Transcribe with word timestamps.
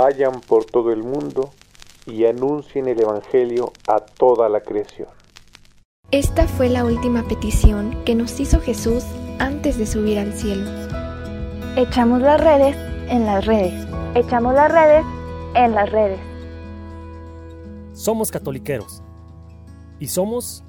vayan 0.00 0.40
por 0.40 0.64
todo 0.64 0.92
el 0.92 1.02
mundo 1.02 1.50
y 2.06 2.24
anuncien 2.24 2.88
el 2.88 2.98
Evangelio 2.98 3.70
a 3.86 3.98
toda 4.00 4.48
la 4.48 4.62
creación. 4.62 5.08
Esta 6.10 6.48
fue 6.48 6.70
la 6.70 6.86
última 6.86 7.22
petición 7.28 8.02
que 8.06 8.14
nos 8.14 8.40
hizo 8.40 8.60
Jesús 8.60 9.04
antes 9.38 9.76
de 9.76 9.86
subir 9.86 10.18
al 10.18 10.32
cielo. 10.32 10.64
Echamos 11.76 12.22
las 12.22 12.40
redes 12.40 12.74
en 13.10 13.26
las 13.26 13.44
redes. 13.44 13.74
Echamos 14.14 14.54
las 14.54 14.72
redes 14.72 15.04
en 15.54 15.74
las 15.74 15.92
redes. 15.92 16.18
Somos 17.92 18.30
catoliqueros. 18.30 19.02
Y 19.98 20.08
somos... 20.08 20.64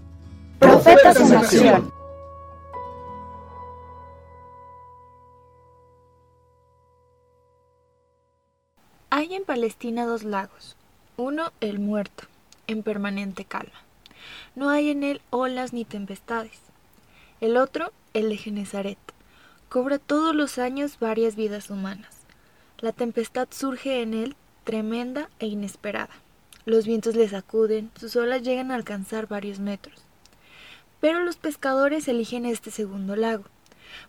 Profetas 0.60 1.22
en 1.22 1.38
acción. 1.38 2.01
Hay 9.32 9.38
en 9.38 9.46
Palestina 9.46 10.06
dos 10.06 10.24
lagos. 10.24 10.76
Uno, 11.16 11.54
el 11.62 11.80
muerto, 11.80 12.26
en 12.68 12.84
permanente 12.84 13.46
calma. 13.46 13.80
No 14.56 14.70
hay 14.70 14.90
en 14.90 15.06
él 15.06 15.22
olas 15.30 15.72
ni 15.72 15.86
tempestades. 15.86 16.60
El 17.40 17.56
otro, 17.56 17.94
el 18.14 18.28
de 18.28 18.36
Genezaret, 18.36 18.98
cobra 19.70 20.00
todos 20.00 20.36
los 20.36 20.58
años 20.58 21.00
varias 21.00 21.38
vidas 21.38 21.70
humanas. 21.70 22.14
La 22.80 22.92
tempestad 22.92 23.48
surge 23.52 24.02
en 24.02 24.16
él 24.16 24.36
tremenda 24.66 25.30
e 25.40 25.48
inesperada. 25.48 26.14
Los 26.66 26.86
vientos 26.86 27.16
le 27.16 27.30
sacuden, 27.30 27.90
sus 27.98 28.18
olas 28.18 28.42
llegan 28.42 28.70
a 28.70 28.76
alcanzar 28.76 29.30
varios 29.30 29.60
metros. 29.60 30.02
Pero 31.00 31.24
los 31.24 31.38
pescadores 31.38 32.10
eligen 32.10 32.46
este 32.46 32.70
segundo 32.70 33.16
lago, 33.16 33.46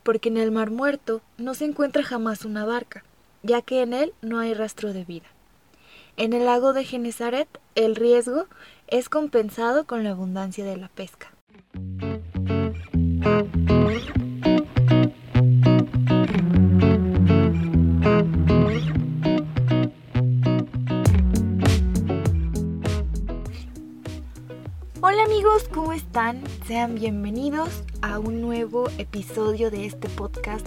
porque 0.02 0.30
en 0.30 0.38
el 0.38 0.50
mar 0.50 0.72
muerto 0.72 1.22
no 1.38 1.54
se 1.54 1.64
encuentra 1.64 2.02
jamás 2.02 2.44
una 2.44 2.64
barca, 2.64 3.04
ya 3.42 3.62
que 3.62 3.82
en 3.82 3.92
él 3.92 4.14
no 4.22 4.38
hay 4.38 4.54
rastro 4.54 4.92
de 4.92 5.04
vida. 5.04 5.26
En 6.16 6.32
el 6.32 6.44
lago 6.44 6.72
de 6.72 6.84
Genezaret 6.84 7.48
el 7.74 7.96
riesgo 7.96 8.46
es 8.86 9.08
compensado 9.08 9.86
con 9.86 10.04
la 10.04 10.10
abundancia 10.10 10.64
de 10.64 10.76
la 10.76 10.88
pesca. 10.88 11.32
Hola 25.00 25.24
amigos, 25.24 25.68
¿cómo 25.72 25.92
están? 25.92 26.42
Sean 26.66 26.94
bienvenidos 26.94 27.82
a 28.02 28.18
un 28.18 28.40
nuevo 28.40 28.88
episodio 28.98 29.70
de 29.70 29.86
este 29.86 30.08
podcast 30.08 30.66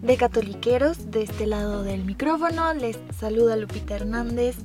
de 0.00 0.16
Catoliqueros. 0.16 1.10
De 1.10 1.22
este 1.22 1.46
lado 1.46 1.82
del 1.82 2.04
micrófono 2.04 2.72
les 2.74 2.98
saluda 3.18 3.56
Lupita 3.56 3.96
Hernández 3.96 4.56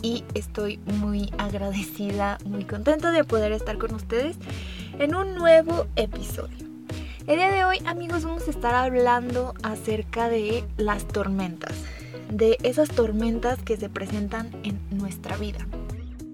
y 0.00 0.24
estoy 0.34 0.78
muy 0.78 1.32
agradecida, 1.38 2.38
muy 2.44 2.64
contenta 2.64 3.10
de 3.10 3.24
poder 3.24 3.52
estar 3.52 3.76
con 3.78 3.94
ustedes 3.94 4.36
en 4.98 5.14
un 5.14 5.34
nuevo 5.34 5.86
episodio. 5.96 6.66
El 7.26 7.36
día 7.36 7.50
de 7.50 7.64
hoy 7.64 7.78
amigos 7.84 8.24
vamos 8.24 8.46
a 8.46 8.50
estar 8.50 8.74
hablando 8.74 9.52
acerca 9.62 10.28
de 10.28 10.64
las 10.76 11.06
tormentas, 11.06 11.74
de 12.30 12.56
esas 12.62 12.88
tormentas 12.88 13.60
que 13.62 13.76
se 13.76 13.88
presentan 13.88 14.50
en 14.62 14.80
nuestra 14.90 15.36
vida 15.36 15.66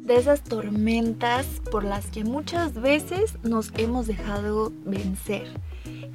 de 0.02 0.16
esas 0.16 0.42
tormentas 0.42 1.46
por 1.70 1.84
las 1.84 2.06
que 2.06 2.24
muchas 2.24 2.74
veces 2.74 3.38
nos 3.42 3.72
hemos 3.76 4.06
dejado 4.06 4.72
vencer. 4.84 5.46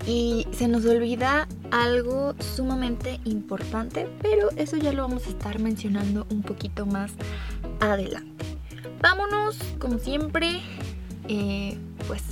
Y 0.05 0.45
se 0.51 0.67
nos 0.67 0.85
olvida 0.85 1.47
algo 1.71 2.35
sumamente 2.39 3.19
importante, 3.25 4.07
pero 4.21 4.49
eso 4.55 4.77
ya 4.77 4.93
lo 4.93 5.01
vamos 5.03 5.25
a 5.27 5.29
estar 5.29 5.59
mencionando 5.59 6.25
un 6.29 6.43
poquito 6.43 6.85
más 6.85 7.11
adelante. 7.79 8.45
Vámonos, 9.01 9.57
como 9.79 9.99
siempre, 9.99 10.61
eh, 11.27 11.77
pues 12.07 12.23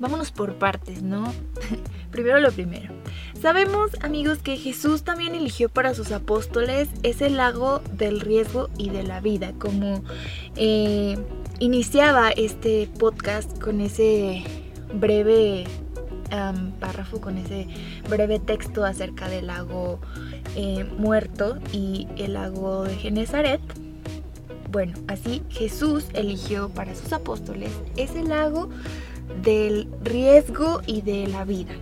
vámonos 0.00 0.30
por 0.32 0.54
partes, 0.56 1.02
¿no? 1.02 1.32
primero 2.10 2.40
lo 2.40 2.50
primero. 2.50 3.01
Sabemos, 3.42 3.90
amigos, 4.02 4.38
que 4.38 4.56
Jesús 4.56 5.02
también 5.02 5.34
eligió 5.34 5.68
para 5.68 5.96
sus 5.96 6.12
apóstoles 6.12 6.88
ese 7.02 7.28
lago 7.28 7.80
del 7.92 8.20
riesgo 8.20 8.70
y 8.78 8.90
de 8.90 9.02
la 9.02 9.20
vida, 9.20 9.52
como 9.58 10.04
eh, 10.54 11.18
iniciaba 11.58 12.30
este 12.30 12.88
podcast 13.00 13.58
con 13.60 13.80
ese 13.80 14.44
breve 14.94 15.64
párrafo, 16.78 17.20
con 17.20 17.36
ese 17.36 17.66
breve 18.08 18.38
texto 18.38 18.84
acerca 18.84 19.28
del 19.28 19.48
lago 19.48 19.98
eh, 20.54 20.84
muerto 20.96 21.58
y 21.72 22.06
el 22.18 22.34
lago 22.34 22.84
de 22.84 22.94
Genezaret. 22.94 23.60
Bueno, 24.70 24.96
así 25.08 25.42
Jesús 25.50 26.04
eligió 26.14 26.68
para 26.68 26.94
sus 26.94 27.12
apóstoles 27.12 27.72
ese 27.96 28.22
lago 28.22 28.70
del 29.42 29.88
riesgo 30.04 30.80
y 30.86 31.02
de 31.02 31.26
la 31.26 31.44
vida. 31.44 31.74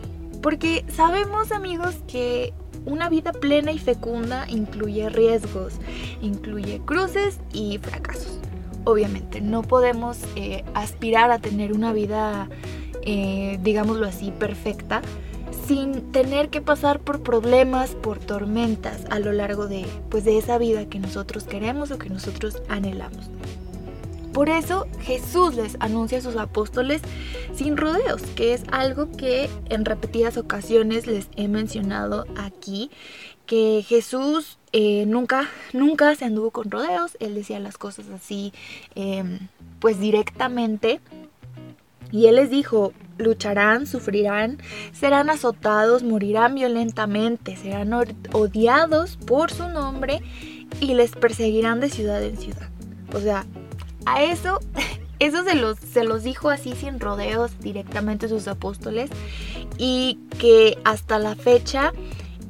Porque 0.43 0.85
sabemos 0.89 1.53
amigos 1.53 1.97
que 2.07 2.53
una 2.87 3.09
vida 3.09 3.33
plena 3.33 3.73
y 3.73 3.79
fecunda 3.79 4.47
incluye 4.49 5.09
riesgos, 5.11 5.75
incluye 6.23 6.81
cruces 6.85 7.39
y 7.53 7.79
fracasos. 7.79 8.39
Obviamente 8.85 9.41
no 9.41 9.63
podemos 9.63 10.19
eh, 10.37 10.65
aspirar 10.75 11.31
a 11.31 11.39
tener 11.39 11.73
una 11.73 11.93
vida, 11.93 12.49
eh, 13.03 13.59
digámoslo 13.63 14.07
así, 14.07 14.31
perfecta 14.33 15.03
sin 15.67 16.11
tener 16.11 16.49
que 16.49 16.61
pasar 16.61 16.99
por 16.99 17.23
problemas, 17.23 17.91
por 17.91 18.19
tormentas 18.19 19.05
a 19.11 19.21
lo 19.21 19.33
largo 19.33 19.69
de, 19.69 19.87
pues, 20.09 20.25
de 20.25 20.37
esa 20.37 20.59
vida 20.59 20.87
que 20.87 20.99
nosotros 20.99 21.45
queremos 21.45 21.93
o 21.93 21.99
que 21.99 22.09
nosotros 22.11 22.61
anhelamos. 22.69 23.31
Por 24.33 24.49
eso 24.49 24.87
Jesús 25.01 25.55
les 25.57 25.77
anuncia 25.81 26.19
a 26.19 26.23
sus 26.23 26.37
apóstoles 26.37 27.03
sin 27.55 27.77
rodeos, 27.77 28.23
que 28.37 28.55
es 28.55 28.63
algo 28.71 29.11
que 29.11 29.51
en 29.69 29.85
repetidas 29.85 30.37
ocasiones 30.37 31.07
les 31.07 31.29
he 31.37 31.49
mencionado 31.49 32.27
aquí, 32.37 32.91
que 33.47 33.85
Jesús 33.87 34.59
eh, 34.73 35.05
nunca, 35.07 35.49
nunca 35.73 36.15
se 36.15 36.25
anduvo 36.25 36.53
con 36.53 36.71
rodeos, 36.71 37.17
él 37.19 37.35
decía 37.35 37.59
las 37.59 37.77
cosas 37.77 38.07
así, 38.11 38.53
em, 38.95 39.49
pues 39.81 39.99
directamente. 39.99 41.01
Y 42.13 42.27
él 42.27 42.37
les 42.37 42.51
dijo, 42.51 42.93
lucharán, 43.19 43.87
sufrirán, 43.87 44.59
serán 44.93 45.31
azotados, 45.31 46.03
morirán 46.03 46.55
violentamente, 46.55 47.57
serán 47.57 47.93
odiados 48.33 49.17
por 49.17 49.51
su 49.51 49.69
nombre 49.69 50.21
y 50.81 50.95
les 50.95 51.13
perseguirán 51.13 51.81
de 51.81 51.91
ciudad 51.91 52.23
en 52.23 52.37
ciudad. 52.37 52.69
O 53.13 53.21
sea, 53.21 53.47
a 54.07 54.23
eso, 54.23 54.61
eso 55.19 55.45
se 55.45 55.55
los, 55.55 55.79
se 55.79 56.05
los 56.05 56.23
dijo 56.23 56.51
así 56.51 56.75
sin 56.75 57.01
rodeos 57.01 57.53
directamente 57.61 58.29
sus 58.29 58.49
apóstoles 58.49 59.11
y 59.79 60.19
que 60.39 60.79
hasta 60.85 61.19
la 61.19 61.35
fecha 61.35 61.93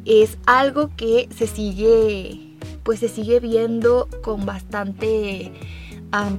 es 0.05 0.39
algo 0.47 0.91
que 0.97 1.28
se 1.37 1.47
sigue, 1.47 2.56
pues 2.83 3.00
se 3.00 3.09
sigue 3.09 3.41
viendo 3.41 4.09
con 4.22 4.47
bastante, 4.47 5.53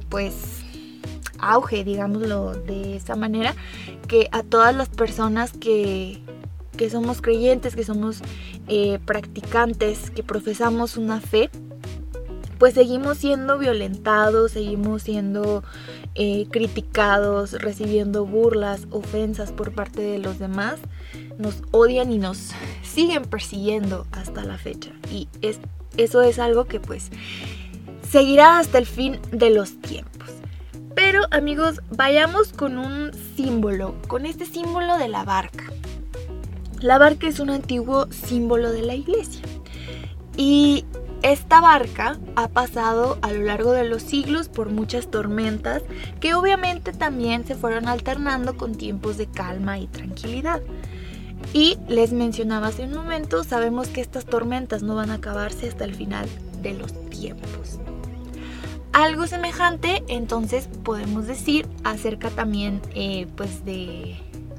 pues 0.08 0.62
auge, 1.38 1.84
digámoslo 1.84 2.54
de 2.54 2.96
esa 2.96 3.16
manera, 3.16 3.54
que 4.08 4.28
a 4.32 4.42
todas 4.42 4.74
las 4.74 4.88
personas 4.88 5.52
que, 5.52 6.20
que 6.76 6.90
somos 6.90 7.20
creyentes, 7.20 7.74
que 7.74 7.84
somos 7.84 8.20
eh, 8.68 8.98
practicantes, 9.04 10.10
que 10.10 10.22
profesamos 10.22 10.96
una 10.96 11.20
fe, 11.20 11.50
pues 12.62 12.74
seguimos 12.74 13.18
siendo 13.18 13.58
violentados, 13.58 14.52
seguimos 14.52 15.02
siendo 15.02 15.64
eh, 16.14 16.46
criticados, 16.48 17.54
recibiendo 17.54 18.24
burlas, 18.24 18.86
ofensas 18.92 19.50
por 19.50 19.72
parte 19.72 20.00
de 20.00 20.20
los 20.20 20.38
demás, 20.38 20.76
nos 21.38 21.60
odian 21.72 22.12
y 22.12 22.18
nos 22.18 22.52
siguen 22.84 23.24
persiguiendo 23.24 24.06
hasta 24.12 24.44
la 24.44 24.58
fecha. 24.58 24.92
Y 25.10 25.26
es, 25.40 25.58
eso 25.96 26.22
es 26.22 26.38
algo 26.38 26.66
que 26.66 26.78
pues 26.78 27.10
seguirá 28.08 28.60
hasta 28.60 28.78
el 28.78 28.86
fin 28.86 29.18
de 29.32 29.50
los 29.50 29.80
tiempos. 29.80 30.30
Pero 30.94 31.22
amigos, 31.32 31.80
vayamos 31.90 32.52
con 32.52 32.78
un 32.78 33.10
símbolo, 33.34 33.96
con 34.06 34.24
este 34.24 34.46
símbolo 34.46 34.98
de 34.98 35.08
la 35.08 35.24
barca. 35.24 35.64
La 36.78 36.98
barca 36.98 37.26
es 37.26 37.40
un 37.40 37.50
antiguo 37.50 38.06
símbolo 38.12 38.70
de 38.70 38.82
la 38.82 38.94
iglesia. 38.94 39.42
Y 40.36 40.84
esta 41.22 41.60
barca 41.60 42.18
ha 42.34 42.48
pasado 42.48 43.18
a 43.22 43.32
lo 43.32 43.42
largo 43.42 43.72
de 43.72 43.84
los 43.84 44.02
siglos 44.02 44.48
por 44.48 44.70
muchas 44.70 45.08
tormentas 45.08 45.82
que 46.20 46.34
obviamente 46.34 46.92
también 46.92 47.46
se 47.46 47.54
fueron 47.54 47.86
alternando 47.86 48.56
con 48.56 48.74
tiempos 48.74 49.18
de 49.18 49.26
calma 49.26 49.78
y 49.78 49.86
tranquilidad. 49.86 50.60
Y 51.52 51.78
les 51.88 52.12
mencionaba 52.12 52.68
hace 52.68 52.84
un 52.84 52.94
momento, 52.94 53.44
sabemos 53.44 53.88
que 53.88 54.00
estas 54.00 54.24
tormentas 54.24 54.82
no 54.82 54.94
van 54.94 55.10
a 55.10 55.14
acabarse 55.14 55.68
hasta 55.68 55.84
el 55.84 55.94
final 55.94 56.28
de 56.60 56.74
los 56.74 56.92
tiempos. 57.10 57.78
Algo 58.92 59.26
semejante 59.26 60.02
entonces 60.08 60.68
podemos 60.82 61.26
decir 61.26 61.66
acerca 61.84 62.30
también 62.30 62.82
eh, 62.94 63.26
pues 63.36 63.64
de, 63.64 64.16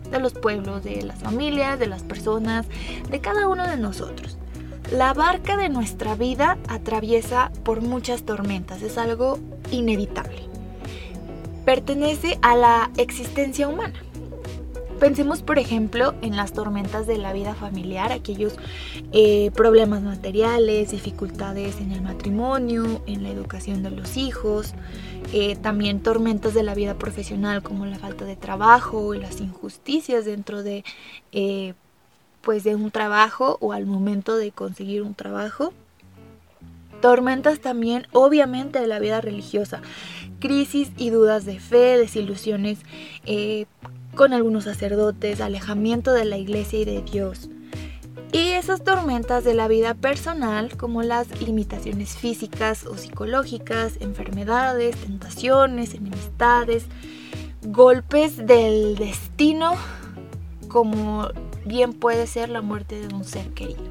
de 0.10 0.20
los 0.20 0.34
pueblos, 0.34 0.84
de 0.84 1.04
las 1.04 1.20
familias, 1.20 1.78
de 1.78 1.88
las 1.88 2.04
personas, 2.04 2.66
de 3.10 3.20
cada 3.20 3.48
uno 3.48 3.68
de 3.68 3.78
nosotros. 3.78 4.38
La 4.94 5.12
barca 5.16 5.58
de 5.58 5.70
nuestra 5.70 6.14
vida 6.14 6.60
atraviesa 6.68 7.52
por 7.64 7.82
muchas 7.82 8.26
tormentas, 8.26 8.84
es 8.84 9.00
algo 9.00 9.40
inevitable. 9.72 10.44
Pertenece 11.66 12.38
a 12.44 12.56
la 12.56 12.92
existencia 12.98 13.68
humana. 13.68 14.00
Pensemos, 15.00 15.42
por 15.42 15.58
ejemplo, 15.58 16.14
en 16.22 16.36
las 16.36 16.54
tormentas 16.54 17.08
de 17.08 17.18
la 17.18 17.34
vida 17.34 17.56
familiar, 17.56 18.12
aquellos 18.12 18.54
eh, 19.14 19.50
problemas 19.56 20.04
materiales, 20.04 20.92
dificultades 20.92 21.82
en 21.82 21.92
el 21.92 22.04
matrimonio, 22.04 23.02
en 23.08 23.24
la 23.24 23.30
educación 23.30 23.82
de 23.82 23.90
los 23.90 24.16
hijos, 24.16 24.76
eh, 25.34 25.56
también 25.56 26.02
tormentas 26.02 26.54
de 26.54 26.62
la 26.62 26.76
vida 26.76 26.94
profesional 27.00 27.64
como 27.64 27.88
la 27.88 27.98
falta 27.98 28.26
de 28.26 28.36
trabajo 28.36 29.16
y 29.16 29.20
las 29.20 29.42
injusticias 29.42 30.26
dentro 30.26 30.62
de, 30.62 30.84
eh, 31.32 31.74
pues 32.44 32.64
de 32.64 32.76
un 32.76 32.92
trabajo 32.92 33.58
o 33.62 33.74
al 33.74 33.86
momento 33.88 34.36
de 34.36 34.52
conseguir 34.52 35.02
un 35.02 35.16
trabajo. 35.16 35.74
Tormentas 37.02 37.60
también, 37.60 38.06
obviamente, 38.12 38.80
de 38.80 38.88
la 38.88 39.00
vida 39.00 39.22
religiosa. 39.22 39.82
Crisis 40.40 40.92
y 40.98 41.10
dudas 41.10 41.46
de 41.46 41.60
fe, 41.60 41.98
desilusiones 41.98 42.80
con 44.16 44.34
algunos 44.34 44.66
sacerdotes, 44.66 45.42
alejamiento 45.42 46.14
de 46.14 46.26
la 46.26 46.38
iglesia 46.38 46.80
y 46.80 46.86
de 46.86 47.02
Dios. 47.02 47.50
Y 48.32 48.50
esas 48.50 48.84
tormentas 48.84 49.44
de 49.44 49.54
la 49.54 49.68
vida 49.68 49.94
personal, 49.94 50.76
como 50.76 51.04
las 51.04 51.42
limitaciones 51.42 52.16
físicas 52.16 52.86
o 52.86 52.98
psicológicas, 52.98 53.94
enfermedades, 54.00 54.96
tentaciones, 54.98 55.94
enemistades, 55.94 56.86
golpes 57.62 58.38
del 58.46 58.96
destino, 58.96 59.74
como 60.68 61.30
bien 61.66 61.94
puede 61.94 62.28
ser 62.28 62.50
la 62.50 62.62
muerte 62.62 63.00
de 63.00 63.14
un 63.14 63.24
ser 63.24 63.50
querido. 63.50 63.84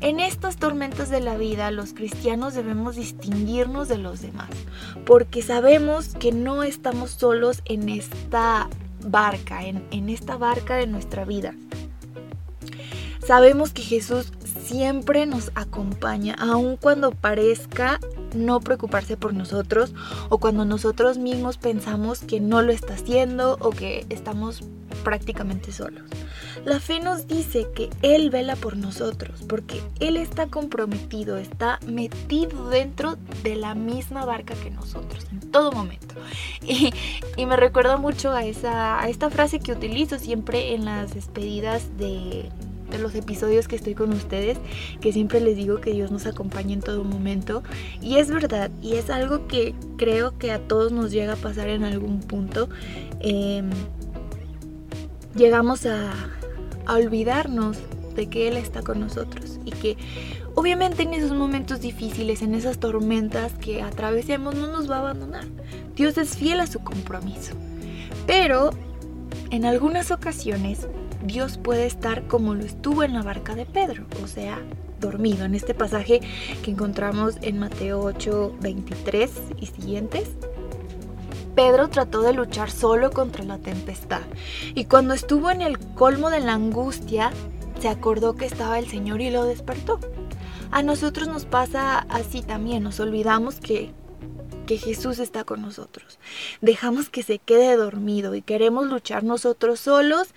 En 0.00 0.18
estas 0.18 0.56
tormentas 0.56 1.10
de 1.10 1.20
la 1.20 1.36
vida 1.36 1.70
los 1.70 1.92
cristianos 1.92 2.54
debemos 2.54 2.96
distinguirnos 2.96 3.88
de 3.88 3.98
los 3.98 4.20
demás, 4.20 4.50
porque 5.06 5.42
sabemos 5.42 6.08
que 6.08 6.32
no 6.32 6.64
estamos 6.64 7.12
solos 7.12 7.62
en 7.66 7.88
esta 7.88 8.68
barca, 9.04 9.64
en, 9.64 9.86
en 9.92 10.08
esta 10.08 10.36
barca 10.36 10.74
de 10.74 10.88
nuestra 10.88 11.24
vida. 11.24 11.54
Sabemos 13.24 13.72
que 13.72 13.82
Jesús 13.82 14.32
siempre 14.64 15.26
nos 15.26 15.52
acompaña, 15.54 16.34
aun 16.38 16.76
cuando 16.76 17.12
parezca 17.12 18.00
no 18.34 18.60
preocuparse 18.60 19.16
por 19.16 19.34
nosotros 19.34 19.94
o 20.28 20.38
cuando 20.38 20.64
nosotros 20.64 21.18
mismos 21.18 21.58
pensamos 21.58 22.20
que 22.20 22.40
no 22.40 22.62
lo 22.62 22.72
está 22.72 22.94
haciendo 22.94 23.56
o 23.60 23.70
que 23.70 24.06
estamos 24.08 24.64
prácticamente 25.04 25.72
solos. 25.72 26.02
La 26.64 26.80
fe 26.80 27.00
nos 27.00 27.26
dice 27.26 27.66
que 27.74 27.90
Él 28.02 28.30
vela 28.30 28.56
por 28.56 28.76
nosotros 28.76 29.42
porque 29.48 29.80
Él 30.00 30.16
está 30.16 30.46
comprometido, 30.46 31.36
está 31.36 31.78
metido 31.86 32.68
dentro 32.68 33.16
de 33.42 33.56
la 33.56 33.74
misma 33.74 34.24
barca 34.24 34.54
que 34.54 34.70
nosotros 34.70 35.26
en 35.30 35.40
todo 35.50 35.72
momento. 35.72 36.14
Y, 36.66 36.92
me 37.46 37.56
recuerda 37.56 37.96
mucho 37.96 38.30
a, 38.30 38.44
esa, 38.44 39.02
a 39.02 39.08
esta 39.08 39.28
frase 39.28 39.58
que 39.58 39.72
utilizo 39.72 40.18
siempre 40.18 40.74
en 40.74 40.84
las 40.84 41.14
despedidas 41.14 41.96
de 41.98 42.48
de 42.92 42.98
los 42.98 43.14
episodios 43.14 43.66
que 43.66 43.74
estoy 43.74 43.94
con 43.94 44.12
ustedes, 44.12 44.58
que 45.00 45.12
siempre 45.12 45.40
les 45.40 45.56
digo 45.56 45.80
que 45.80 45.92
Dios 45.92 46.10
nos 46.10 46.26
acompaña 46.26 46.74
en 46.74 46.80
todo 46.80 47.02
momento. 47.02 47.62
Y 48.00 48.16
es 48.16 48.30
verdad, 48.30 48.70
y 48.80 48.94
es 48.94 49.10
algo 49.10 49.48
que 49.48 49.74
creo 49.96 50.38
que 50.38 50.52
a 50.52 50.60
todos 50.60 50.92
nos 50.92 51.10
llega 51.10 51.32
a 51.32 51.36
pasar 51.36 51.68
en 51.68 51.84
algún 51.84 52.20
punto. 52.20 52.68
Em, 53.20 53.70
llegamos 55.34 55.86
a, 55.86 56.12
a 56.86 56.94
olvidarnos 56.94 57.78
de 58.14 58.28
que 58.28 58.48
Él 58.48 58.56
está 58.56 58.82
con 58.82 59.00
nosotros 59.00 59.58
y 59.64 59.70
que 59.70 59.96
obviamente 60.54 61.02
en 61.02 61.14
esos 61.14 61.32
momentos 61.32 61.80
difíciles, 61.80 62.42
en 62.42 62.54
esas 62.54 62.78
tormentas 62.78 63.52
que 63.54 63.82
atravesemos, 63.82 64.54
no 64.54 64.66
nos 64.66 64.90
va 64.90 64.96
a 64.96 65.00
abandonar. 65.00 65.44
Dios 65.96 66.18
es 66.18 66.36
fiel 66.36 66.60
a 66.60 66.66
su 66.66 66.80
compromiso. 66.80 67.54
Pero 68.26 68.70
en 69.50 69.64
algunas 69.64 70.10
ocasiones 70.10 70.86
Dios 71.24 71.58
puede 71.58 71.86
estar 71.86 72.26
como 72.26 72.54
lo 72.54 72.64
estuvo 72.64 73.02
en 73.02 73.14
la 73.14 73.22
barca 73.22 73.54
de 73.54 73.66
Pedro, 73.66 74.04
o 74.22 74.26
sea, 74.26 74.58
dormido. 75.00 75.44
En 75.44 75.54
este 75.54 75.74
pasaje 75.74 76.20
que 76.62 76.70
encontramos 76.70 77.36
en 77.42 77.58
Mateo 77.58 78.00
8, 78.00 78.56
23 78.60 79.30
y 79.60 79.66
siguientes, 79.66 80.30
Pedro 81.54 81.88
trató 81.88 82.22
de 82.22 82.32
luchar 82.32 82.70
solo 82.70 83.10
contra 83.10 83.44
la 83.44 83.58
tempestad 83.58 84.22
y 84.74 84.86
cuando 84.86 85.14
estuvo 85.14 85.50
en 85.50 85.62
el 85.62 85.78
colmo 85.78 86.30
de 86.30 86.40
la 86.40 86.54
angustia, 86.54 87.30
se 87.80 87.88
acordó 87.88 88.34
que 88.36 88.46
estaba 88.46 88.78
el 88.78 88.88
Señor 88.88 89.20
y 89.20 89.30
lo 89.30 89.44
despertó. 89.44 89.98
A 90.70 90.82
nosotros 90.82 91.28
nos 91.28 91.44
pasa 91.44 91.98
así 92.08 92.42
también, 92.42 92.82
nos 92.82 93.00
olvidamos 93.00 93.56
que 93.56 93.92
que 94.66 94.78
Jesús 94.78 95.18
está 95.18 95.44
con 95.44 95.60
nosotros. 95.60 96.18
Dejamos 96.60 97.08
que 97.08 97.22
se 97.24 97.38
quede 97.38 97.76
dormido 97.76 98.34
y 98.34 98.42
queremos 98.42 98.86
luchar 98.86 99.24
nosotros 99.24 99.80
solos 99.80 100.28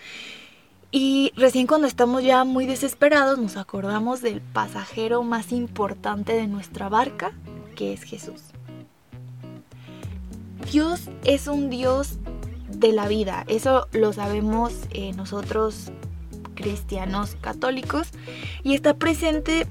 y 0.92 1.34
recién 1.36 1.68
cuando 1.68 1.88
estamos 1.88 2.24
ya 2.24 2.44
muy 2.44 2.66
desesperados 2.66 3.38
nos 3.38 3.58
acordamos 3.58 4.22
del 4.22 4.42
pasajero 4.42 5.24
más 5.24 5.52
importante 5.52 6.34
de 6.34 6.48
nuestra 6.48 6.90
barca, 6.90 7.34
que 7.76 7.94
es 7.94 8.04
Jesús. 8.04 8.55
Dios 10.72 11.10
es 11.24 11.48
un 11.48 11.70
Dios 11.70 12.18
de 12.70 12.92
la 12.92 13.08
vida, 13.08 13.46
eso 13.48 13.88
lo 13.94 14.14
sabemos 14.14 14.74
eh, 14.92 15.14
nosotros 15.14 15.92
cristianos 16.56 17.38
católicos 17.42 18.10
y 18.64 18.74
está 18.74 18.96
presente 18.96 19.68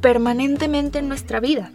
permanentemente 0.00 0.98
en 0.98 1.08
nuestra 1.08 1.40
vida. 1.40 1.70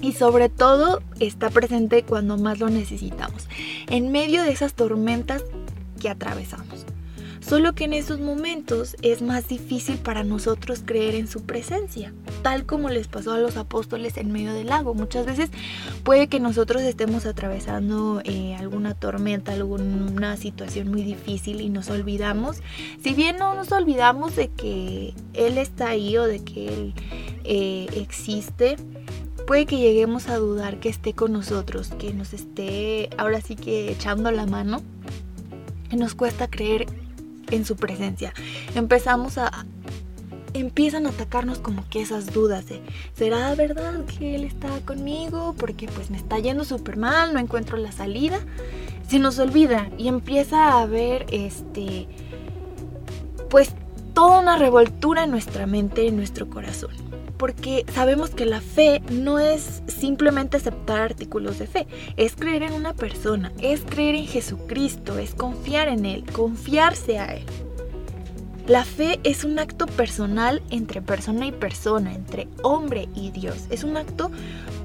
Y 0.00 0.12
sobre 0.12 0.48
todo 0.48 1.02
está 1.18 1.50
presente 1.50 2.04
cuando 2.04 2.38
más 2.38 2.58
lo 2.58 2.70
necesitamos, 2.70 3.48
en 3.88 4.10
medio 4.12 4.42
de 4.42 4.52
esas 4.52 4.74
tormentas 4.74 5.44
que 6.00 6.08
atravesamos. 6.08 6.79
Solo 7.50 7.74
que 7.74 7.82
en 7.82 7.94
esos 7.94 8.20
momentos 8.20 8.94
es 9.02 9.22
más 9.22 9.48
difícil 9.48 9.98
para 9.98 10.22
nosotros 10.22 10.82
creer 10.84 11.16
en 11.16 11.26
su 11.26 11.42
presencia, 11.42 12.12
tal 12.42 12.64
como 12.64 12.90
les 12.90 13.08
pasó 13.08 13.32
a 13.32 13.40
los 13.40 13.56
apóstoles 13.56 14.16
en 14.18 14.30
medio 14.30 14.52
del 14.52 14.68
lago. 14.68 14.94
Muchas 14.94 15.26
veces 15.26 15.50
puede 16.04 16.28
que 16.28 16.38
nosotros 16.38 16.80
estemos 16.82 17.26
atravesando 17.26 18.22
eh, 18.22 18.54
alguna 18.54 18.94
tormenta, 18.94 19.50
alguna 19.50 20.36
situación 20.36 20.92
muy 20.92 21.02
difícil 21.02 21.60
y 21.60 21.70
nos 21.70 21.90
olvidamos. 21.90 22.62
Si 23.02 23.14
bien 23.14 23.36
no 23.38 23.56
nos 23.56 23.72
olvidamos 23.72 24.36
de 24.36 24.46
que 24.46 25.12
Él 25.34 25.58
está 25.58 25.88
ahí 25.88 26.16
o 26.18 26.26
de 26.26 26.44
que 26.44 26.68
Él 26.68 26.94
eh, 27.42 27.88
existe, 27.96 28.76
puede 29.48 29.66
que 29.66 29.78
lleguemos 29.78 30.28
a 30.28 30.36
dudar 30.36 30.78
que 30.78 30.88
esté 30.88 31.14
con 31.14 31.32
nosotros, 31.32 31.90
que 31.98 32.14
nos 32.14 32.32
esté 32.32 33.10
ahora 33.18 33.40
sí 33.40 33.56
que 33.56 33.90
echando 33.90 34.30
la 34.30 34.46
mano. 34.46 34.82
Nos 35.90 36.14
cuesta 36.14 36.48
creer 36.48 36.86
en 37.50 37.64
su 37.64 37.76
presencia. 37.76 38.32
Empezamos 38.74 39.38
a... 39.38 39.66
Empiezan 40.52 41.06
a 41.06 41.10
atacarnos 41.10 41.60
como 41.60 41.88
que 41.88 42.02
esas 42.02 42.32
dudas 42.32 42.66
de, 42.66 42.82
¿será 43.14 43.54
verdad 43.54 44.04
que 44.06 44.34
él 44.34 44.42
está 44.42 44.68
conmigo? 44.80 45.54
Porque 45.56 45.86
pues 45.86 46.10
me 46.10 46.16
está 46.16 46.40
yendo 46.40 46.64
súper 46.64 46.96
mal, 46.96 47.32
no 47.32 47.38
encuentro 47.38 47.76
la 47.76 47.92
salida. 47.92 48.40
Se 49.08 49.20
nos 49.20 49.38
olvida 49.38 49.88
y 49.96 50.08
empieza 50.08 50.70
a 50.70 50.82
haber 50.82 51.26
este, 51.30 52.08
pues 53.48 53.74
toda 54.12 54.40
una 54.40 54.56
revoltura 54.56 55.22
en 55.22 55.30
nuestra 55.30 55.66
mente, 55.66 56.08
en 56.08 56.16
nuestro 56.16 56.50
corazón 56.50 56.90
porque 57.40 57.86
sabemos 57.94 58.28
que 58.28 58.44
la 58.44 58.60
fe 58.60 59.00
no 59.10 59.38
es 59.38 59.82
simplemente 59.86 60.58
aceptar 60.58 61.00
artículos 61.00 61.58
de 61.58 61.66
fe, 61.66 61.86
es 62.18 62.36
creer 62.36 62.62
en 62.64 62.74
una 62.74 62.92
persona, 62.92 63.50
es 63.62 63.80
creer 63.80 64.14
en 64.14 64.26
Jesucristo, 64.26 65.18
es 65.18 65.34
confiar 65.34 65.88
en 65.88 66.04
Él, 66.04 66.22
confiarse 66.32 67.18
a 67.18 67.34
Él. 67.34 67.44
La 68.66 68.84
fe 68.84 69.20
es 69.24 69.44
un 69.44 69.58
acto 69.58 69.86
personal 69.86 70.62
entre 70.68 71.00
persona 71.00 71.46
y 71.46 71.52
persona, 71.52 72.14
entre 72.14 72.46
hombre 72.62 73.08
y 73.14 73.30
Dios. 73.30 73.68
Es 73.70 73.84
un 73.84 73.96
acto 73.96 74.30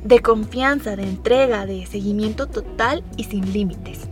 de 0.05 0.21
confianza, 0.21 0.95
de 0.95 1.03
entrega, 1.03 1.65
de 1.65 1.85
seguimiento 1.85 2.47
total 2.47 3.03
y 3.17 3.25
sin 3.25 3.51
límites. 3.51 4.07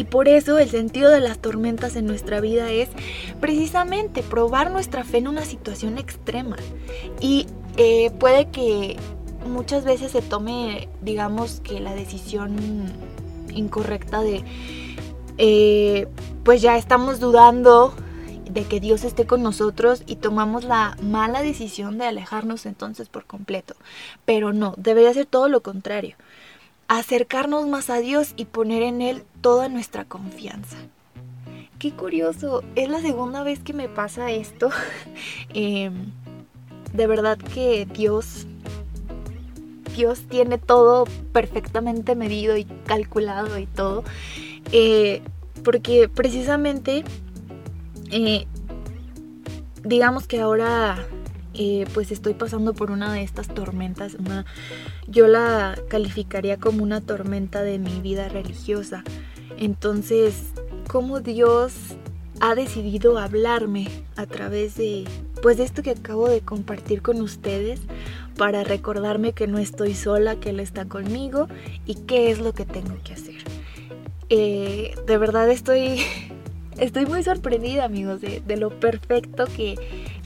Y 0.00 0.04
por 0.04 0.28
eso 0.28 0.58
el 0.58 0.70
sentido 0.70 1.10
de 1.10 1.20
las 1.20 1.40
tormentas 1.40 1.94
en 1.94 2.06
nuestra 2.06 2.40
vida 2.40 2.70
es 2.70 2.88
precisamente 3.38 4.22
probar 4.22 4.70
nuestra 4.70 5.04
fe 5.04 5.18
en 5.18 5.28
una 5.28 5.44
situación 5.44 5.98
extrema. 5.98 6.56
Y 7.20 7.46
eh, 7.76 8.10
puede 8.18 8.48
que 8.48 8.96
muchas 9.46 9.84
veces 9.84 10.12
se 10.12 10.22
tome, 10.22 10.88
digamos, 11.02 11.60
que 11.60 11.80
la 11.80 11.94
decisión 11.94 12.56
incorrecta 13.52 14.22
de, 14.22 14.42
eh, 15.36 16.08
pues 16.44 16.62
ya 16.62 16.78
estamos 16.78 17.20
dudando 17.20 17.92
de 18.50 18.64
que 18.64 18.80
Dios 18.80 19.04
esté 19.04 19.26
con 19.26 19.42
nosotros 19.42 20.02
y 20.06 20.16
tomamos 20.16 20.64
la 20.64 20.96
mala 21.02 21.42
decisión 21.42 21.98
de 21.98 22.06
alejarnos 22.06 22.64
entonces 22.64 23.10
por 23.10 23.26
completo. 23.26 23.74
Pero 24.24 24.54
no, 24.54 24.72
debería 24.78 25.12
ser 25.12 25.26
todo 25.26 25.50
lo 25.50 25.60
contrario 25.60 26.16
acercarnos 26.98 27.68
más 27.68 27.88
a 27.88 27.98
Dios 27.98 28.34
y 28.36 28.46
poner 28.46 28.82
en 28.82 29.00
Él 29.00 29.22
toda 29.40 29.68
nuestra 29.68 30.04
confianza. 30.04 30.76
qué 31.78 31.92
curioso, 31.92 32.62
es 32.74 32.90
la 32.90 33.00
segunda 33.00 33.42
vez 33.42 33.60
que 33.60 33.72
me 33.72 33.88
pasa 33.88 34.30
esto. 34.32 34.70
Em, 35.54 36.12
de 36.92 37.06
verdad 37.06 37.38
que 37.38 37.86
Dios, 37.86 38.46
Dios 39.96 40.22
tiene 40.28 40.58
todo 40.58 41.04
perfectamente 41.32 42.16
medido 42.16 42.56
y 42.56 42.64
calculado 42.64 43.56
y 43.58 43.66
todo. 43.66 44.02
Eh, 44.72 45.22
porque 45.64 46.08
precisamente, 46.08 47.04
eh, 48.10 48.46
digamos 49.84 50.26
que 50.26 50.40
ahora 50.40 51.06
eh, 51.54 51.86
pues 51.94 52.12
estoy 52.12 52.34
pasando 52.34 52.74
por 52.74 52.90
una 52.90 53.12
de 53.12 53.22
estas 53.22 53.48
tormentas, 53.48 54.14
una, 54.14 54.44
yo 55.08 55.26
la 55.26 55.76
calificaría 55.88 56.58
como 56.58 56.82
una 56.82 57.00
tormenta 57.00 57.62
de 57.62 57.78
mi 57.78 58.00
vida 58.00 58.28
religiosa. 58.28 59.02
Entonces, 59.56 60.52
¿cómo 60.88 61.20
Dios 61.20 61.72
ha 62.40 62.54
decidido 62.54 63.18
hablarme 63.18 63.88
a 64.16 64.26
través 64.26 64.76
de 64.76 65.04
pues 65.42 65.56
de 65.56 65.64
esto 65.64 65.82
que 65.82 65.90
acabo 65.90 66.28
de 66.28 66.40
compartir 66.40 67.02
con 67.02 67.20
ustedes 67.20 67.80
para 68.36 68.64
recordarme 68.64 69.32
que 69.32 69.46
no 69.46 69.58
estoy 69.58 69.94
sola, 69.94 70.36
que 70.36 70.50
Él 70.50 70.60
está 70.60 70.84
conmigo 70.86 71.48
y 71.86 71.94
qué 71.94 72.30
es 72.30 72.38
lo 72.38 72.52
que 72.52 72.64
tengo 72.64 72.96
que 73.04 73.14
hacer. 73.14 73.36
Eh, 74.28 74.94
de 75.06 75.18
verdad 75.18 75.50
estoy, 75.50 76.00
estoy 76.78 77.06
muy 77.06 77.22
sorprendida 77.22 77.84
amigos 77.84 78.20
de, 78.20 78.42
de 78.46 78.56
lo 78.56 78.70
perfecto 78.70 79.46
que, 79.46 79.76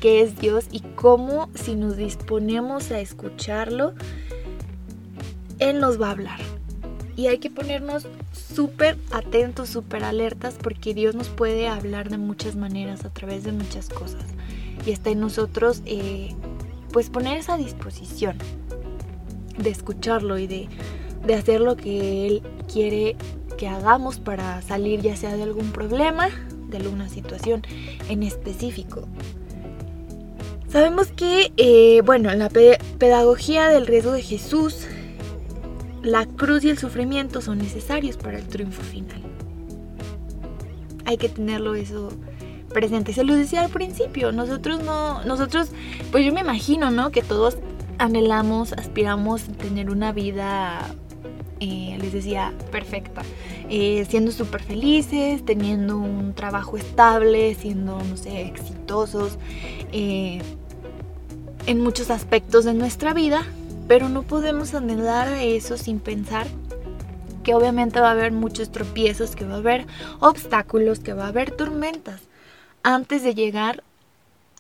que 0.01 0.23
es 0.23 0.39
Dios 0.39 0.67
y 0.71 0.81
cómo 0.81 1.49
si 1.55 1.75
nos 1.75 1.97
disponemos 1.97 2.91
a 2.91 3.01
escucharlo, 3.01 3.95
Él 5.59 5.81
nos 5.81 6.01
va 6.01 6.09
a 6.09 6.13
hablar. 6.13 6.41
Y 7.17 7.29
hay 7.29 7.39
que 7.39 7.51
ponernos 7.51 8.09
súper 8.33 8.99
atentos, 9.13 9.69
súper 9.69 10.03
alertas, 10.03 10.57
porque 10.61 10.95
Dios 10.95 11.15
nos 11.15 11.29
puede 11.29 11.69
hablar 11.69 12.11
de 12.11 12.19
muchas 12.19 12.57
maneras, 12.57 13.05
a 13.05 13.11
través 13.11 13.45
de 13.45 13.53
muchas 13.53 13.89
cosas. 13.89 14.25
Y 14.85 14.91
está 14.91 15.11
en 15.11 15.21
nosotros, 15.21 15.83
eh, 15.87 16.35
pues, 16.93 17.11
poner 17.11 17.39
esa 17.39 17.57
disposición 17.57 18.37
de 19.59 19.71
escucharlo 19.71 20.39
y 20.39 20.49
de, 20.49 20.69
de 21.25 21.35
hacer 21.35 21.61
lo 21.61 21.77
que 21.77 22.27
Él 22.27 22.43
quiere 22.73 23.17
que 23.57 23.69
hagamos 23.69 24.19
para 24.19 24.61
salir 24.63 25.01
ya 25.01 25.15
sea 25.15 25.37
de 25.37 25.45
algún 25.45 25.71
problema, 25.71 26.29
de 26.69 26.79
alguna 26.79 27.09
situación 27.09 27.63
en 28.09 28.25
específico. 28.25 29.07
Sabemos 30.75 31.07
que, 31.13 31.53
eh, 31.57 32.03
bueno, 32.05 32.33
en 32.33 32.41
la 32.41 32.51
pedagogía 32.51 33.69
del 33.69 33.87
riesgo 33.87 34.11
de 34.11 34.23
Jesús, 34.23 34.89
la 36.03 36.27
cruz 36.27 36.65
y 36.65 36.71
el 36.71 36.79
sufrimiento 36.79 37.41
son 37.41 37.59
necesarios 37.59 38.17
para 38.17 38.39
el 38.39 38.45
triunfo 38.49 38.83
final. 38.83 39.23
Hay 41.05 41.17
que 41.17 41.29
tenerlo 41.29 41.77
eso 41.77 42.09
presente. 42.71 43.13
Se 43.13 43.23
lo 43.23 43.37
decía 43.37 43.63
al 43.63 43.71
principio, 43.71 44.33
nosotros 44.33 44.83
no, 44.83 45.23
nosotros, 45.23 45.71
pues 46.11 46.27
yo 46.27 46.33
me 46.33 46.41
imagino, 46.41 46.91
¿no? 46.91 47.13
Que 47.13 47.23
todos 47.23 47.57
anhelamos, 47.99 48.73
aspiramos 48.73 49.49
a 49.49 49.53
tener 49.53 49.91
una 49.91 50.11
vida, 50.11 50.93
eh, 51.61 51.97
les 52.01 52.13
decía, 52.13 52.53
perfecta. 52.73 53.23
Eh, 53.71 54.05
siendo 54.11 54.33
súper 54.33 54.61
felices, 54.61 55.45
teniendo 55.45 55.99
un 55.99 56.35
trabajo 56.35 56.77
estable, 56.77 57.55
siendo, 57.55 58.03
no 58.03 58.17
sé, 58.17 58.43
exitosos 58.43 59.39
en 61.67 61.81
muchos 61.81 62.11
aspectos 62.11 62.65
de 62.65 62.75
nuestra 62.75 63.15
vida, 63.15 63.45
pero 63.89 64.09
no 64.09 64.23
podemos 64.23 64.75
anhelar 64.75 65.29
eso 65.29 65.77
sin 65.77 65.99
pensar 65.99 66.47
que 67.43 67.55
obviamente 67.55 68.01
va 68.01 68.09
a 68.09 68.13
haber 68.13 68.33
muchos 68.33 68.73
tropiezos, 68.73 69.37
que 69.37 69.45
va 69.45 69.55
a 69.55 69.59
haber 69.59 69.87
obstáculos, 70.21 71.01
que 71.01 71.13
va 71.13 71.25
a 71.25 71.29
haber 71.29 71.51
tormentas 71.51 72.23
antes 72.83 73.23
de 73.23 73.35
llegar 73.35 73.83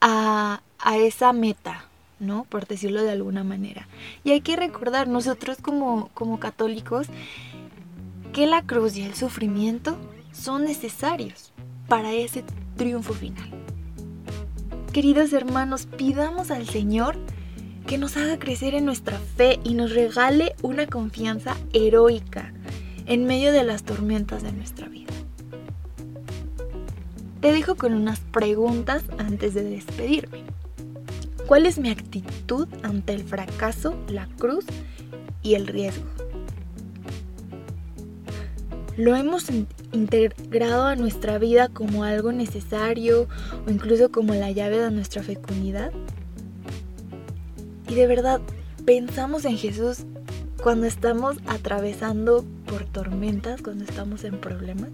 a, 0.01 0.61
a 0.79 0.97
esa 0.99 1.33
meta, 1.33 1.87
¿no? 2.21 2.45
Por 2.45 2.67
decirlo 2.67 3.03
de 3.03 3.11
alguna 3.11 3.45
manera. 3.45 3.89
Y 4.23 4.33
hay 4.33 4.41
que 4.41 4.57
recordar 4.57 5.09
nosotros 5.09 5.59
como, 5.61 6.11
como 6.15 6.39
católicos 6.39 7.07
que 8.33 8.47
la 8.47 8.63
cruz 8.63 8.97
y 8.97 9.03
el 9.03 9.15
sufrimiento 9.15 9.97
son 10.33 10.65
necesarios 10.65 11.53
para 11.89 12.13
ese 12.13 12.45
triunfo 12.77 13.15
final. 13.15 13.51
Queridos 14.95 15.33
hermanos, 15.33 15.87
pidamos 15.87 16.53
al 16.53 16.69
Señor 16.69 17.17
que 17.85 17.99
nos 17.99 18.17
haga 18.17 18.39
crecer 18.39 18.75
en 18.75 18.85
nuestra 18.85 19.19
fe 19.19 19.59
y 19.65 19.75
nos 19.75 19.93
regale 19.93 20.55
una 20.63 20.87
confianza 20.87 21.57
heroica 21.73 22.53
en 23.05 23.25
medio 23.25 23.51
de 23.51 23.65
las 23.65 23.83
tormentas 23.83 24.45
de 24.45 24.53
nuestra 24.53 24.87
vida. 24.87 25.13
Te 27.41 27.51
dejo 27.51 27.75
con 27.75 27.93
unas 27.93 28.21
preguntas 28.21 29.03
antes 29.19 29.53
de 29.53 29.65
despedirme. 29.65 30.45
¿Cuál 31.49 31.67
es 31.67 31.77
mi 31.77 31.91
actitud 31.91 32.69
ante 32.85 33.15
el 33.15 33.25
fracaso, 33.25 33.97
la 34.07 34.29
cruz 34.39 34.65
y 35.43 35.55
el 35.55 35.67
riesgo? 35.67 36.14
¿Lo 38.97 39.17
hemos 39.17 39.47
integrado 39.93 40.87
a 40.87 40.95
nuestra 40.95 41.39
vida 41.39 41.69
como 41.69 42.05
algo 42.05 42.31
necesario 42.31 43.27
o 43.67 43.71
incluso 43.71 44.13
como 44.13 44.35
la 44.35 44.53
llave 44.53 44.79
de 44.79 44.91
nuestra 44.93 45.23
fecundidad? 45.23 45.91
Y 47.89 47.97
de 47.97 48.07
verdad, 48.07 48.41
pensamos 48.85 49.45
en 49.47 49.59
Jesús 49.59 50.05
cuando 50.63 50.87
estamos 50.87 51.39
atravesando 51.47 52.45
por 52.67 52.85
tormentas, 52.85 53.63
cuando 53.63 53.85
estamos 53.85 54.23
en 54.23 54.39
problemas. 54.41 54.91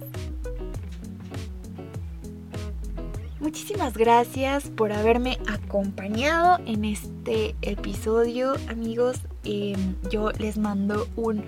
Muchísimas 3.38 3.96
gracias 3.96 4.64
por 4.64 4.92
haberme 4.92 5.38
acompañado 5.46 6.58
en 6.66 6.84
este 6.84 7.54
episodio, 7.62 8.54
amigos. 8.68 9.18
Em, 9.44 9.96
yo 10.10 10.30
les 10.32 10.58
mando 10.58 11.06
un 11.16 11.44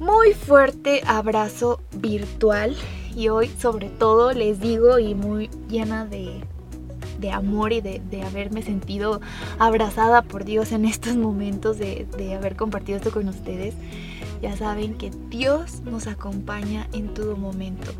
muy 0.00 0.32
fuerte 0.32 1.02
abrazo 1.06 1.80
virtual 1.92 2.76
y 3.14 3.28
hoy 3.28 3.48
sobre 3.58 3.88
todo 3.88 4.32
les 4.32 4.60
digo 4.60 4.98
y 4.98 5.14
muy 5.14 5.50
llena 5.68 6.06
de, 6.06 6.42
amor 7.32 7.72
y 7.72 7.80
de, 7.80 8.22
haberme 8.22 8.62
sentido 8.62 9.20
abrazada 9.58 10.22
por 10.22 10.44
Dios 10.44 10.72
en 10.72 10.84
estos 10.84 11.16
momentos 11.16 11.78
de, 11.78 12.06
de 12.16 12.34
haber 12.34 12.56
compartido 12.56 12.98
esto 12.98 13.10
con 13.10 13.28
ustedes. 13.28 13.74
Ya 14.40 14.56
saben 14.56 14.94
que 14.94 15.10
Dios 15.28 15.80
nos 15.80 16.06
acompaña 16.06 16.86
en 16.92 17.12
todo 17.12 17.36
momento. 17.36 17.90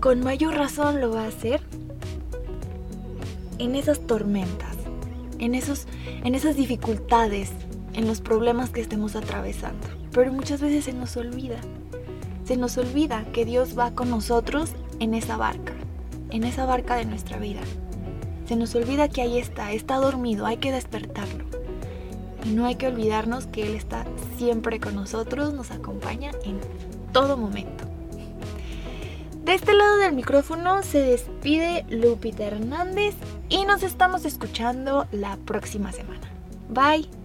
Con 0.00 0.20
mayor 0.24 0.54
razón 0.54 1.00
lo 1.00 1.10
va 1.10 1.24
a 1.24 1.28
hacer 1.28 1.60
en 3.58 3.74
esas 3.74 4.00
tormentas, 4.06 4.76
en, 5.38 5.54
esos, 5.54 5.86
en 6.24 6.34
esas 6.34 6.56
dificultades, 6.56 7.50
en 7.94 8.06
los 8.06 8.20
problemas 8.20 8.70
que 8.70 8.80
estemos 8.80 9.16
atravesando. 9.16 9.97
Pero 10.12 10.32
muchas 10.32 10.60
veces 10.60 10.84
se 10.84 10.92
nos 10.92 11.16
olvida. 11.16 11.58
Se 12.44 12.56
nos 12.56 12.78
olvida 12.78 13.24
que 13.32 13.44
Dios 13.44 13.78
va 13.78 13.90
con 13.90 14.10
nosotros 14.10 14.70
en 15.00 15.14
esa 15.14 15.36
barca, 15.36 15.74
en 16.30 16.44
esa 16.44 16.64
barca 16.64 16.96
de 16.96 17.04
nuestra 17.04 17.38
vida. 17.38 17.60
Se 18.46 18.56
nos 18.56 18.74
olvida 18.74 19.08
que 19.08 19.20
ahí 19.20 19.38
está, 19.38 19.72
está 19.72 19.96
dormido, 19.96 20.46
hay 20.46 20.56
que 20.56 20.72
despertarlo. 20.72 21.44
Y 22.44 22.50
no 22.50 22.64
hay 22.64 22.76
que 22.76 22.86
olvidarnos 22.86 23.46
que 23.46 23.66
Él 23.66 23.74
está 23.74 24.06
siempre 24.38 24.80
con 24.80 24.94
nosotros, 24.94 25.52
nos 25.52 25.70
acompaña 25.70 26.30
en 26.44 26.58
todo 27.12 27.36
momento. 27.36 27.84
De 29.44 29.54
este 29.54 29.74
lado 29.74 29.96
del 29.96 30.12
micrófono 30.12 30.82
se 30.82 30.98
despide 31.00 31.86
Lupita 31.88 32.44
Hernández 32.44 33.14
y 33.48 33.64
nos 33.64 33.82
estamos 33.82 34.26
escuchando 34.26 35.06
la 35.10 35.38
próxima 35.38 35.90
semana. 35.90 36.28
Bye. 36.68 37.17